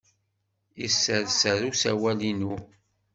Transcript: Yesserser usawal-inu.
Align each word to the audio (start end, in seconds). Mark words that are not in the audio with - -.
Yesserser 0.81 1.59
usawal-inu. 1.71 2.55